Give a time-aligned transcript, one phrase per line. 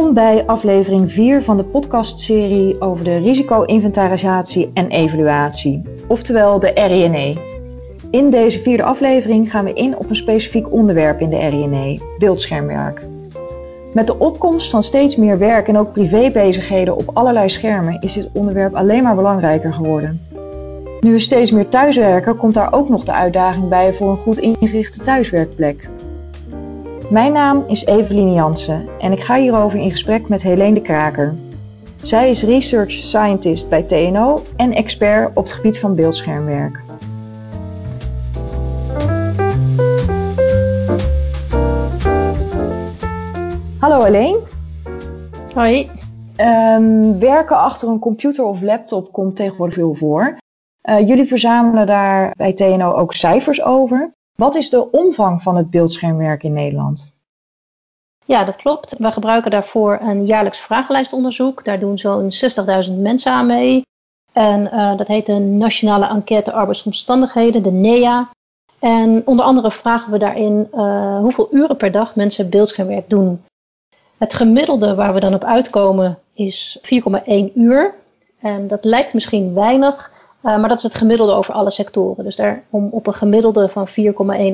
[0.00, 7.36] Welkom bij aflevering 4 van de podcastserie over de risico-inventarisatie en evaluatie, oftewel de RINE.
[8.10, 13.06] In deze vierde aflevering gaan we in op een specifiek onderwerp in de RINE, beeldschermwerk.
[13.94, 18.28] Met de opkomst van steeds meer werk en ook privébezigheden op allerlei schermen is dit
[18.32, 20.20] onderwerp alleen maar belangrijker geworden.
[21.00, 24.38] Nu we steeds meer thuiswerken, komt daar ook nog de uitdaging bij voor een goed
[24.38, 25.88] ingerichte thuiswerkplek.
[27.10, 31.34] Mijn naam is Eveline Jansen en ik ga hierover in gesprek met Helene de Kraker.
[32.02, 36.80] Zij is Research Scientist bij TNO en expert op het gebied van beeldschermwerk.
[43.78, 44.40] Hallo Helene.
[45.54, 45.90] Hoi.
[46.36, 50.36] Um, werken achter een computer of laptop komt tegenwoordig veel voor.
[50.88, 54.12] Uh, jullie verzamelen daar bij TNO ook cijfers over.
[54.40, 57.14] Wat is de omvang van het beeldschermwerk in Nederland?
[58.24, 58.96] Ja, dat klopt.
[58.98, 61.64] We gebruiken daarvoor een jaarlijks vragenlijstonderzoek.
[61.64, 62.30] Daar doen zo'n
[62.88, 63.82] 60.000 mensen aan mee.
[64.32, 68.30] En uh, dat heet de Nationale Enquête Arbeidsomstandigheden, de NEA.
[68.78, 73.44] En onder andere vragen we daarin uh, hoeveel uren per dag mensen beeldschermwerk doen.
[74.18, 77.94] Het gemiddelde waar we dan op uitkomen is 4,1 uur.
[78.38, 82.24] En dat lijkt misschien weinig, uh, maar dat is het gemiddelde over alle sectoren.
[82.24, 82.38] Dus
[82.70, 83.94] om op een gemiddelde van 4,1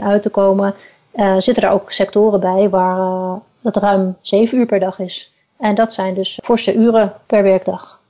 [0.02, 0.74] uit te komen,
[1.14, 5.32] uh, zitten er ook sectoren bij waar uh, het ruim 7 uur per dag is.
[5.56, 8.00] En dat zijn dus forse uren per werkdag.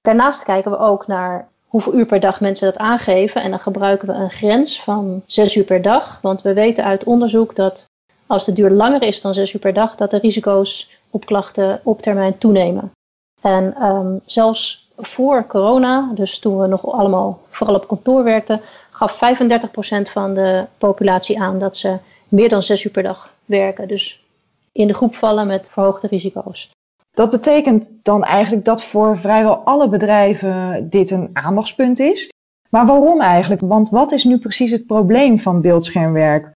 [0.00, 3.42] Daarnaast kijken we ook naar hoeveel uur per dag mensen dat aangeven.
[3.42, 6.18] En dan gebruiken we een grens van 6 uur per dag.
[6.22, 7.84] Want we weten uit onderzoek dat
[8.26, 11.80] als de duur langer is dan 6 uur per dag, dat de risico's op klachten
[11.84, 12.92] op termijn toenemen.
[13.40, 18.60] En um, zelfs voor corona, dus toen we nog allemaal vooral op kantoor werkten,
[18.90, 21.96] gaf 35% van de populatie aan dat ze
[22.28, 23.88] meer dan 6 uur per dag werken.
[23.88, 24.24] Dus
[24.72, 26.70] in de groep vallen met verhoogde risico's.
[27.10, 32.32] Dat betekent dan eigenlijk dat voor vrijwel alle bedrijven dit een aandachtspunt is.
[32.70, 33.60] Maar waarom eigenlijk?
[33.60, 36.52] Want wat is nu precies het probleem van beeldschermwerk?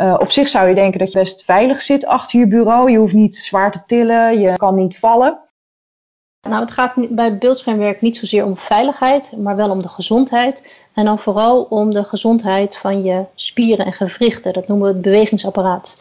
[0.00, 2.90] Uh, op zich zou je denken dat je best veilig zit achter je bureau.
[2.90, 5.38] Je hoeft niet zwaar te tillen, je kan niet vallen.
[6.44, 10.72] Nou, het gaat bij beeldschermwerk niet zozeer om veiligheid, maar wel om de gezondheid.
[10.94, 14.52] En dan vooral om de gezondheid van je spieren en gewrichten.
[14.52, 15.96] Dat noemen we het bewegingsapparaat.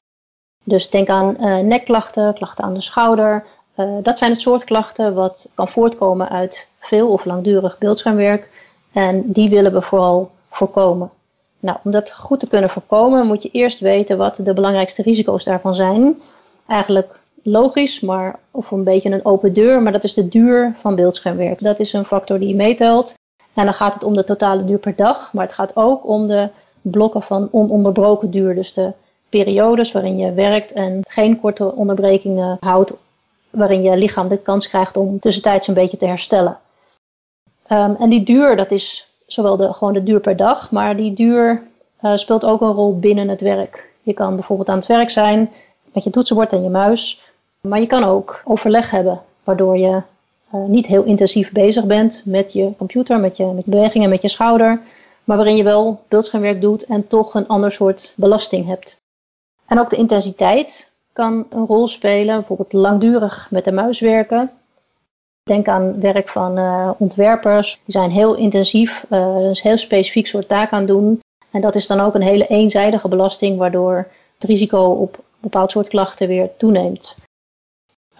[0.63, 3.45] Dus denk aan uh, nekklachten, klachten aan de schouder.
[3.77, 8.49] Uh, dat zijn het soort klachten wat kan voortkomen uit veel of langdurig beeldschermwerk.
[8.91, 11.11] En die willen we vooral voorkomen.
[11.59, 15.43] Nou, om dat goed te kunnen voorkomen, moet je eerst weten wat de belangrijkste risico's
[15.43, 16.21] daarvan zijn.
[16.67, 20.95] Eigenlijk logisch, maar of een beetje een open deur, maar dat is de duur van
[20.95, 21.63] beeldschermwerk.
[21.63, 23.13] Dat is een factor die je meetelt.
[23.53, 26.27] En dan gaat het om de totale duur per dag, maar het gaat ook om
[26.27, 26.49] de
[26.81, 28.55] blokken van ononderbroken duur.
[28.55, 28.91] Dus de
[29.29, 32.93] periodes waarin je werkt en geen korte onderbrekingen houdt,
[33.49, 36.57] waarin je lichaam de kans krijgt om tussentijds een beetje te herstellen.
[37.69, 41.13] Um, en die duur, dat is zowel de, gewoon de duur per dag, maar die
[41.13, 41.63] duur
[42.01, 43.91] uh, speelt ook een rol binnen het werk.
[44.01, 45.51] Je kan bijvoorbeeld aan het werk zijn
[45.93, 47.32] met je toetsenbord en je muis,
[47.67, 50.01] maar je kan ook overleg hebben, waardoor je
[50.55, 54.27] uh, niet heel intensief bezig bent met je computer, met je met bewegingen, met je
[54.27, 54.81] schouder,
[55.23, 59.01] maar waarin je wel beeldschermwerk doet en toch een ander soort belasting hebt.
[59.65, 64.51] En ook de intensiteit kan een rol spelen, bijvoorbeeld langdurig met de muis werken.
[65.43, 67.79] Denk aan werk van uh, ontwerpers.
[67.85, 71.19] Die zijn heel intensief, uh, dus heel specifiek soort taak aan doen.
[71.51, 74.07] En dat is dan ook een hele eenzijdige belasting, waardoor
[74.39, 77.15] het risico op een bepaald soort klachten weer toeneemt.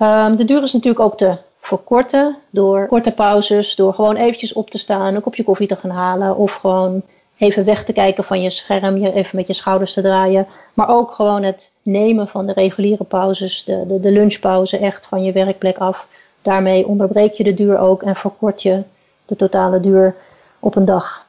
[0.02, 4.70] Um, de duur is natuurlijk ook te verkorten door korte pauzes, door gewoon eventjes op
[4.70, 7.02] te staan, een kopje koffie te gaan halen of gewoon
[7.38, 10.48] even weg te kijken van je scherm, je even met je schouders te draaien.
[10.74, 15.24] Maar ook gewoon het nemen van de reguliere pauzes, de, de, de lunchpauze echt van
[15.24, 16.08] je werkplek af.
[16.42, 18.84] Daarmee onderbreek je de duur ook en verkort je
[19.26, 20.16] de totale duur
[20.60, 21.28] op een dag.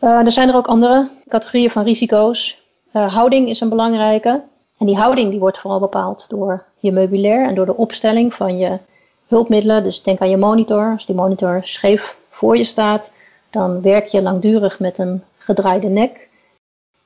[0.00, 2.62] Uh, er zijn er ook andere categorieën van risico's.
[2.92, 4.42] Uh, houding is een belangrijke.
[4.78, 8.58] En die houding die wordt vooral bepaald door je meubilair en door de opstelling van
[8.58, 8.78] je
[9.26, 9.82] hulpmiddelen.
[9.82, 10.92] Dus denk aan je monitor.
[10.92, 13.12] Als die monitor scheef voor je staat,
[13.50, 16.28] dan werk je langdurig met een gedraaide nek.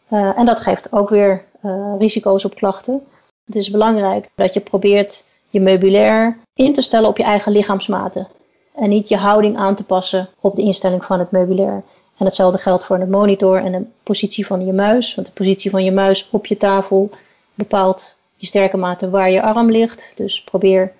[0.08, 3.02] Uh, en dat geeft ook weer uh, risico's op klachten.
[3.46, 8.28] Het is belangrijk dat je probeert je meubilair in te stellen op je eigen lichaamsmaten.
[8.74, 11.82] En niet je houding aan te passen op de instelling van het meubilair.
[12.18, 15.14] En hetzelfde geldt voor de monitor en de positie van je muis.
[15.14, 17.10] Want de positie van je muis op je tafel
[17.54, 20.12] bepaalt je sterke mate waar je arm ligt.
[20.16, 20.92] Dus probeer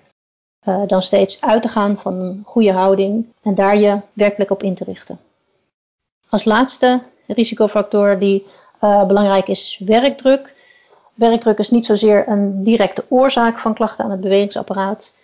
[0.67, 4.63] uh, dan steeds uit te gaan van een goede houding en daar je werkelijk op
[4.63, 5.19] in te richten.
[6.29, 8.45] Als laatste risicofactor die
[8.81, 10.53] uh, belangrijk is, is werkdruk.
[11.13, 15.15] Werkdruk is niet zozeer een directe oorzaak van klachten aan het bewegingsapparaat,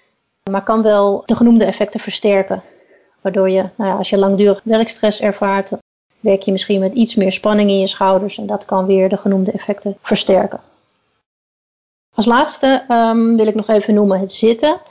[0.52, 2.62] maar kan wel de genoemde effecten versterken.
[3.22, 5.72] Waardoor je, nou ja, als je langdurig werkstress ervaart,
[6.20, 9.18] werk je misschien met iets meer spanning in je schouders en dat kan weer de
[9.18, 10.60] genoemde effecten versterken.
[12.16, 14.82] Als laatste um, wil ik nog even noemen het zitten.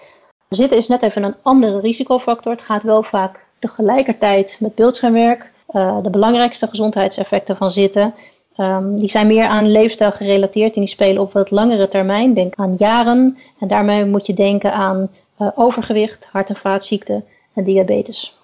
[0.49, 2.53] Zitten is net even een andere risicofactor.
[2.53, 5.53] Het gaat wel vaak tegelijkertijd met beeldschermwerk.
[5.71, 8.15] Uh, de belangrijkste gezondheidseffecten van zitten
[8.57, 12.35] um, die zijn meer aan leefstijl gerelateerd en die spelen op wat langere termijn.
[12.35, 15.11] Denk aan jaren en daarmee moet je denken aan
[15.41, 17.25] uh, overgewicht, hart- en vaatziekten
[17.55, 18.37] en diabetes.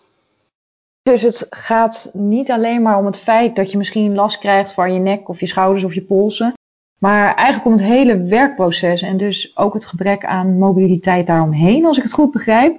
[1.02, 4.92] Dus het gaat niet alleen maar om het feit dat je misschien last krijgt van
[4.92, 6.52] je nek of je schouders of je polsen,
[6.98, 11.96] maar eigenlijk om het hele werkproces en dus ook het gebrek aan mobiliteit daaromheen, als
[11.96, 12.76] ik het goed begrijp.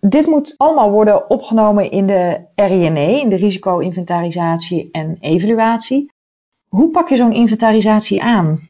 [0.00, 6.12] Dit moet allemaal worden opgenomen in de RINE, in de risico-inventarisatie en evaluatie.
[6.68, 8.60] Hoe pak je zo'n inventarisatie aan?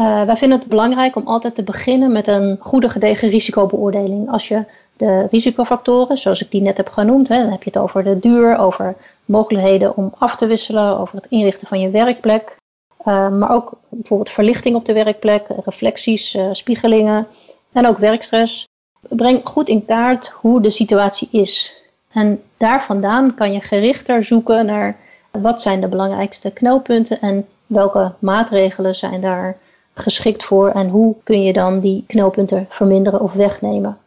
[0.00, 4.30] Uh, wij vinden het belangrijk om altijd te beginnen met een goede gedegen risicobeoordeling.
[4.30, 4.64] Als je
[4.96, 8.18] de risicofactoren, zoals ik die net heb genoemd, hè, dan heb je het over de
[8.18, 8.94] duur, over
[9.24, 12.56] mogelijkheden om af te wisselen, over het inrichten van je werkplek.
[13.04, 17.26] Uh, maar ook bijvoorbeeld verlichting op de werkplek, reflecties, uh, spiegelingen
[17.72, 18.68] en ook werkstress.
[19.00, 21.82] Breng goed in kaart hoe de situatie is.
[22.12, 24.96] En daar vandaan kan je gerichter zoeken naar
[25.30, 29.56] wat zijn de belangrijkste knelpunten en welke maatregelen zijn daar
[29.94, 33.98] geschikt voor en hoe kun je dan die knelpunten verminderen of wegnemen.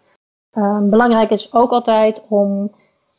[0.53, 2.71] Uh, belangrijk is ook altijd om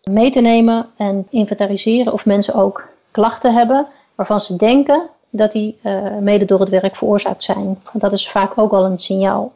[0.03, 5.79] mee te nemen en inventariseren of mensen ook klachten hebben waarvan ze denken dat die
[5.83, 7.79] uh, mede door het werk veroorzaakt zijn.
[7.93, 9.53] Dat is vaak ook al een signaal.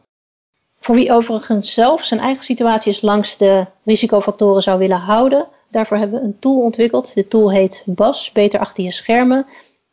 [0.81, 6.21] Voor wie overigens zelf zijn eigen situaties langs de risicofactoren zou willen houden, daarvoor hebben
[6.21, 7.15] we een tool ontwikkeld.
[7.15, 9.47] De tool heet BAS, Beter Achter Je Schermen.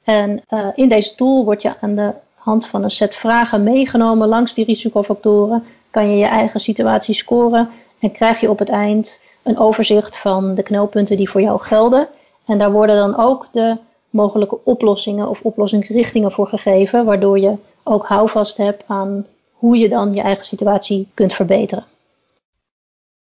[0.03, 4.27] En uh, in deze tool word je aan de hand van een set vragen meegenomen
[4.27, 5.63] langs die risicofactoren.
[5.89, 7.69] Kan je je eigen situatie scoren
[7.99, 12.07] en krijg je op het eind een overzicht van de knelpunten die voor jou gelden.
[12.45, 13.77] En daar worden dan ook de
[14.17, 20.13] mogelijke oplossingen of oplossingsrichtingen voor gegeven, waardoor je ook houvast hebt aan hoe je dan
[20.13, 21.85] je eigen situatie kunt verbeteren.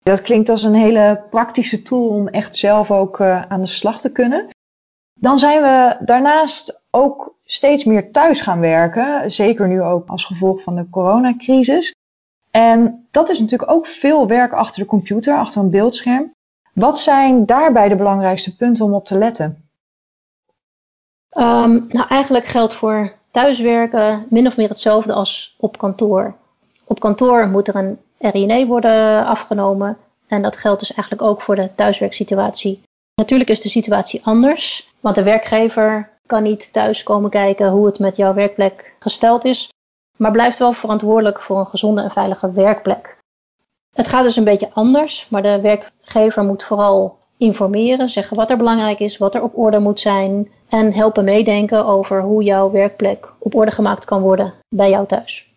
[0.03, 4.01] Dat klinkt als een hele praktische tool om echt zelf ook uh, aan de slag
[4.01, 4.49] te kunnen.
[5.15, 10.63] Dan zijn we daarnaast ook steeds meer thuis gaan werken, zeker nu ook als gevolg
[10.63, 11.95] van de coronacrisis.
[12.51, 16.33] En dat is natuurlijk ook veel werk achter de computer, achter een beeldscherm.
[16.73, 19.64] Wat zijn daarbij de belangrijkste punten om op te letten?
[21.35, 26.35] Um, nou, eigenlijk geldt voor thuiswerken min of meer hetzelfde als op kantoor.
[26.85, 29.97] Op kantoor moet er een RINE worden afgenomen
[30.27, 32.83] en dat geldt dus eigenlijk ook voor de thuiswerksituatie.
[33.15, 37.99] Natuurlijk is de situatie anders, want de werkgever kan niet thuis komen kijken hoe het
[37.99, 39.69] met jouw werkplek gesteld is,
[40.17, 43.19] maar blijft wel verantwoordelijk voor een gezonde en veilige werkplek.
[43.95, 48.57] Het gaat dus een beetje anders, maar de werkgever moet vooral informeren, zeggen wat er
[48.57, 53.33] belangrijk is, wat er op orde moet zijn en helpen meedenken over hoe jouw werkplek
[53.39, 55.53] op orde gemaakt kan worden bij jou thuis.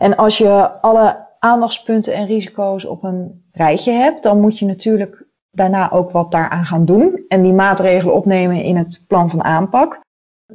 [0.00, 5.26] En als je alle aandachtspunten en risico's op een rijtje hebt, dan moet je natuurlijk
[5.50, 10.00] daarna ook wat daaraan gaan doen en die maatregelen opnemen in het plan van aanpak.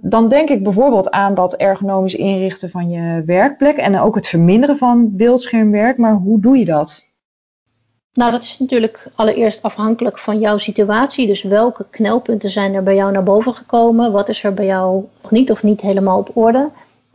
[0.01, 4.77] Dan denk ik bijvoorbeeld aan dat ergonomisch inrichten van je werkplek en ook het verminderen
[4.77, 5.97] van beeldschermwerk.
[5.97, 7.13] Maar hoe doe je dat?
[8.15, 11.27] Nou, dat is natuurlijk allereerst afhankelijk van jouw situatie.
[11.27, 14.11] Dus welke knelpunten zijn er bij jou naar boven gekomen?
[14.11, 16.69] Wat is er bij jou nog niet of niet helemaal op orde?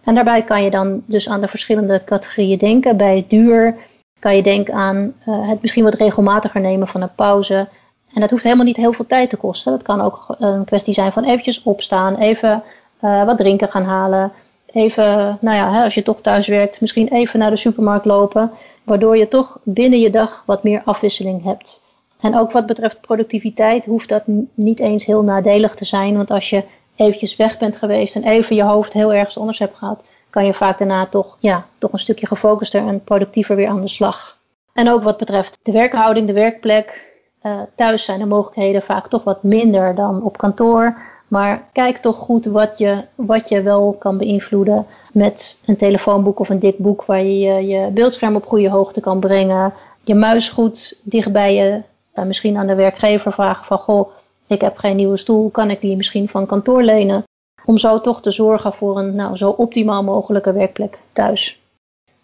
[0.05, 2.97] En daarbij kan je dan dus aan de verschillende categorieën denken.
[2.97, 3.77] Bij duur
[4.19, 7.69] kan je denken aan uh, het misschien wat regelmatiger nemen van een pauze.
[8.13, 9.73] En dat hoeft helemaal niet heel veel tijd te kosten.
[9.73, 12.63] Dat kan ook een kwestie zijn van eventjes opstaan, even
[13.03, 14.33] uh, wat drinken gaan halen.
[14.73, 18.51] Even, nou ja, hè, als je toch thuis werkt, misschien even naar de supermarkt lopen.
[18.85, 21.83] Waardoor je toch binnen je dag wat meer afwisseling hebt.
[22.21, 24.23] En ook wat betreft productiviteit hoeft dat
[24.55, 26.17] niet eens heel nadelig te zijn.
[26.17, 26.65] Want als je
[26.97, 30.55] eventjes weg bent geweest en even je hoofd heel ergens anders hebt gehad, kan je
[30.55, 34.39] vaak daarna toch, ja, toch een stukje gefocuster en productiever weer aan de slag.
[34.73, 37.09] En ook wat betreft de werkhouding, de werkplek.
[37.43, 41.01] Uh, thuis zijn de mogelijkheden vaak toch wat minder dan op kantoor.
[41.31, 46.49] Maar kijk toch goed wat je, wat je wel kan beïnvloeden met een telefoonboek of
[46.49, 49.73] een dik boek waar je je, je beeldscherm op goede hoogte kan brengen.
[50.05, 51.83] Je muis goed dicht bij je.
[52.15, 54.11] Uh, misschien aan de werkgever vragen van goh,
[54.47, 57.25] ik heb geen nieuwe stoel, kan ik die misschien van kantoor lenen?
[57.65, 61.61] Om zo toch te zorgen voor een nou, zo optimaal mogelijke werkplek thuis.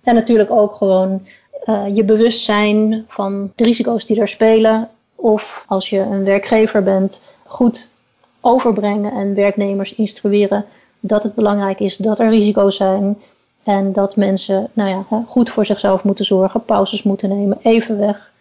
[0.03, 1.27] En natuurlijk ook gewoon
[1.65, 4.89] uh, je bewustzijn van de risico's die er spelen.
[5.15, 7.95] Of als je een werkgever bent, goed
[8.47, 10.65] overbrengen en werknemers instrueren
[11.01, 13.19] dat het belangrijk is dat er risico's zijn
[13.65, 18.33] en dat mensen nou ja, goed voor zichzelf moeten zorgen, pauzes moeten nemen, even weg,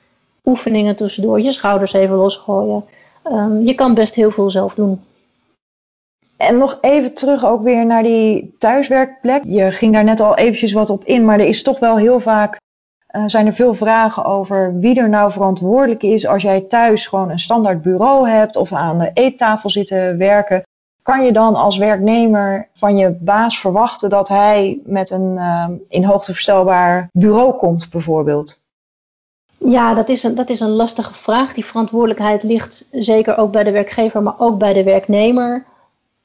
[0.45, 2.83] oefeningen tussendoor, je schouders even losgooien.
[3.31, 5.01] Um, je kan best heel veel zelf doen.
[6.38, 9.43] En nog even terug ook weer naar die thuiswerkplek.
[9.45, 12.19] Je ging daar net al eventjes wat op in, maar er is toch wel heel
[12.19, 12.59] vaak
[13.15, 17.29] uh, zijn er veel vragen over wie er nou verantwoordelijk is als jij thuis gewoon
[17.29, 20.63] een standaard bureau hebt of aan de eettafel zitten werken.
[21.01, 26.03] Kan je dan als werknemer van je baas verwachten dat hij met een uh, in
[26.03, 28.63] hoogte verstelbaar bureau komt, bijvoorbeeld?
[29.60, 31.53] Ja, dat is, een, dat is een lastige vraag.
[31.53, 35.65] Die verantwoordelijkheid ligt zeker ook bij de werkgever, maar ook bij de werknemer.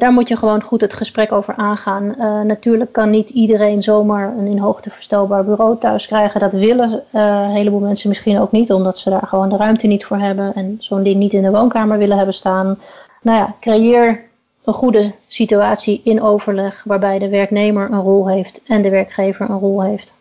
[0.00, 2.14] Daar moet je gewoon goed het gesprek over aangaan.
[2.18, 6.40] Uh, natuurlijk kan niet iedereen zomaar een in hoogte verstelbaar bureau thuis krijgen.
[6.40, 9.86] Dat willen uh, een heleboel mensen misschien ook niet, omdat ze daar gewoon de ruimte
[9.86, 12.78] niet voor hebben en zo'n ding niet in de woonkamer willen hebben staan.
[13.22, 14.20] Nou ja, creëer
[14.64, 19.58] een goede situatie in overleg waarbij de werknemer een rol heeft en de werkgever een
[19.58, 20.14] rol heeft.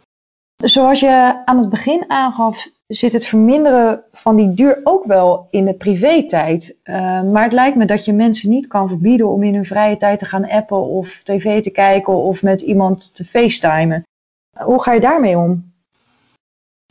[0.63, 5.65] Zoals je aan het begin aangaf, zit het verminderen van die duur ook wel in
[5.65, 6.77] de privé-tijd.
[6.83, 9.97] Uh, maar het lijkt me dat je mensen niet kan verbieden om in hun vrije
[9.97, 14.03] tijd te gaan appen of tv te kijken of met iemand te facetimen.
[14.57, 15.71] Hoe ga je daarmee om?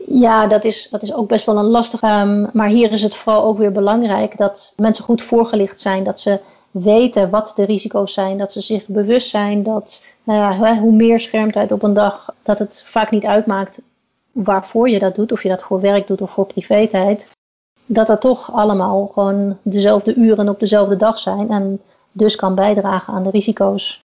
[0.07, 2.07] Ja, dat is, dat is ook best wel een lastige.
[2.07, 6.05] Um, maar hier is het vooral ook weer belangrijk dat mensen goed voorgelicht zijn.
[6.05, 8.39] Dat ze weten wat de risico's zijn.
[8.39, 12.59] Dat ze zich bewust zijn dat nou ja, hoe meer schermtijd op een dag, dat
[12.59, 13.81] het vaak niet uitmaakt
[14.45, 15.33] waarvoor je dat doet.
[15.33, 17.31] Of je dat voor werk doet of voor privé-tijd.
[17.87, 21.51] Dat dat toch allemaal gewoon dezelfde uren op dezelfde dag zijn.
[21.51, 21.81] En
[22.13, 24.01] dus kan bijdragen aan de risico's.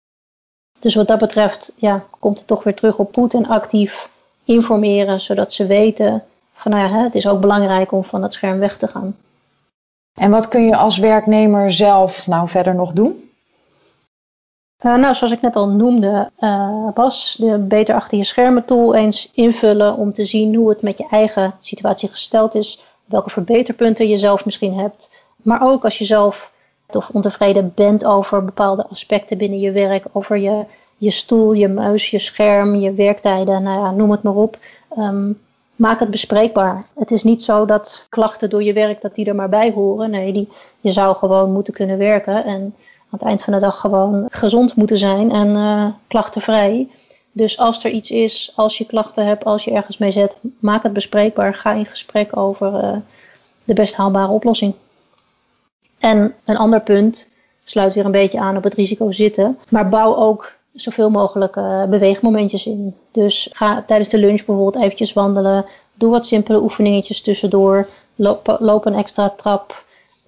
[0.79, 4.09] Dus wat dat betreft ja, komt het toch weer terug op goed en actief
[4.43, 5.21] informeren.
[5.21, 8.77] Zodat ze weten van nou ja, het is ook belangrijk om van het scherm weg
[8.77, 9.15] te gaan.
[10.19, 13.28] En wat kun je als werknemer zelf nou verder nog doen?
[14.85, 18.95] Uh, nou, zoals ik net al noemde, uh, Bas, de Beter Achter Je Schermen tool
[18.95, 24.07] eens invullen om te zien hoe het met je eigen situatie gesteld is, welke verbeterpunten
[24.07, 26.51] je zelf misschien hebt, maar ook als je zelf
[26.87, 30.65] of ontevreden bent over bepaalde aspecten binnen je werk, over je,
[30.97, 34.57] je stoel, je muis, je scherm, je werktijden, nou ja, noem het maar op.
[34.97, 35.39] Um,
[35.75, 36.85] maak het bespreekbaar.
[36.95, 40.09] Het is niet zo dat klachten door je werk dat die er maar bij horen.
[40.09, 40.49] Nee, die,
[40.81, 42.75] je zou gewoon moeten kunnen werken en
[43.09, 46.87] aan het eind van de dag gewoon gezond moeten zijn en uh, klachtenvrij.
[47.31, 50.83] Dus als er iets is, als je klachten hebt, als je ergens mee zet, maak
[50.83, 51.53] het bespreekbaar.
[51.55, 52.95] Ga in gesprek over uh,
[53.63, 54.73] de best haalbare oplossing.
[55.99, 57.29] En een ander punt
[57.63, 61.83] sluit weer een beetje aan op het risico zitten, maar bouw ook zoveel mogelijk uh,
[61.83, 62.95] beweegmomentjes in.
[63.11, 65.65] Dus ga tijdens de lunch bijvoorbeeld eventjes wandelen.
[65.93, 67.87] Doe wat simpele oefeningetjes tussendoor.
[68.59, 69.83] Loop een extra trap.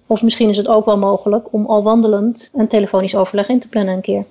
[0.06, 3.68] Of misschien is het ook wel mogelijk om al wandelend een telefonisch overleg in te
[3.68, 4.24] plannen een keer.